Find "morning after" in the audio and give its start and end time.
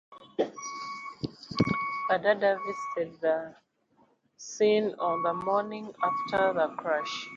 5.45-6.53